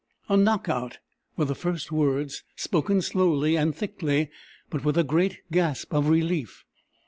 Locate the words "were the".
1.37-1.53